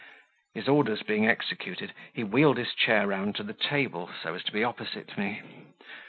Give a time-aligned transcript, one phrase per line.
[0.55, 4.51] His orders being executed, he wheeled his chair round to the table, so as to
[4.51, 5.43] be opposite me.